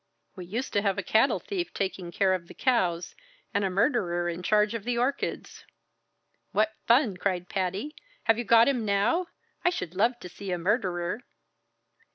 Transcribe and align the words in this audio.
We 0.35 0.45
used 0.47 0.73
to 0.73 0.81
have 0.81 0.97
a 0.97 1.03
cattle 1.03 1.39
thief 1.39 1.71
taking 1.75 2.11
care 2.11 2.33
of 2.33 2.47
the 2.47 2.55
cows, 2.55 3.13
and 3.53 3.63
a 3.63 3.69
murderer 3.69 4.27
in 4.29 4.41
charge 4.41 4.73
of 4.73 4.83
the 4.83 4.97
orchids." 4.97 5.63
"What 6.53 6.73
fun!" 6.87 7.17
cried 7.17 7.49
Patty. 7.49 7.95
"Have 8.23 8.39
you 8.39 8.43
got 8.43 8.67
him 8.67 8.83
now? 8.83 9.27
I 9.63 9.69
should 9.69 9.93
love 9.93 10.19
to 10.21 10.27
see 10.27 10.49
a 10.49 10.57
murderer." 10.57 11.21